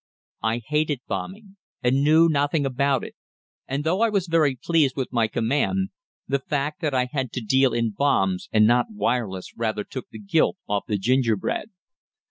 I 0.41 0.63
hated 0.65 1.01
bombing, 1.07 1.57
and 1.83 2.03
knew 2.03 2.27
nothing 2.27 2.65
about 2.65 3.03
it; 3.03 3.13
and, 3.67 3.83
though 3.83 4.01
I 4.01 4.09
was 4.09 4.25
very 4.25 4.55
pleased 4.55 4.95
with 4.97 5.13
my 5.13 5.27
command, 5.27 5.89
the 6.27 6.39
fact 6.39 6.81
that 6.81 6.95
I 6.95 7.05
had 7.11 7.31
to 7.33 7.39
deal 7.39 7.71
in 7.71 7.91
bombs 7.91 8.49
and 8.51 8.65
not 8.65 8.87
wireless 8.89 9.55
rather 9.55 9.83
took 9.83 10.09
the 10.09 10.17
gilt 10.17 10.57
off 10.67 10.85
the 10.87 10.97
gingerbread. 10.97 11.69